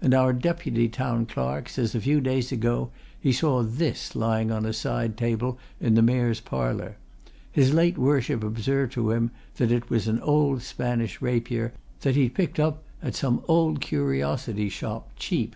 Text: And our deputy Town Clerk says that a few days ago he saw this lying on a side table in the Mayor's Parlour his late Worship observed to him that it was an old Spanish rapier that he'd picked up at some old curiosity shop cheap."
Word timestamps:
And 0.00 0.14
our 0.14 0.32
deputy 0.32 0.88
Town 0.88 1.26
Clerk 1.26 1.68
says 1.68 1.92
that 1.92 1.98
a 1.98 2.00
few 2.00 2.22
days 2.22 2.50
ago 2.50 2.88
he 3.20 3.30
saw 3.30 3.62
this 3.62 4.16
lying 4.16 4.50
on 4.50 4.64
a 4.64 4.72
side 4.72 5.18
table 5.18 5.58
in 5.82 5.94
the 5.96 6.00
Mayor's 6.00 6.40
Parlour 6.40 6.96
his 7.52 7.74
late 7.74 7.98
Worship 7.98 8.42
observed 8.42 8.92
to 8.94 9.10
him 9.10 9.32
that 9.56 9.70
it 9.70 9.90
was 9.90 10.08
an 10.08 10.18
old 10.22 10.62
Spanish 10.62 11.20
rapier 11.20 11.74
that 12.00 12.16
he'd 12.16 12.32
picked 12.32 12.58
up 12.58 12.84
at 13.02 13.14
some 13.16 13.44
old 13.48 13.82
curiosity 13.82 14.70
shop 14.70 15.10
cheap." 15.16 15.54